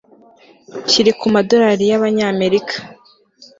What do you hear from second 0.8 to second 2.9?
kiri ku madolari y abanyamerika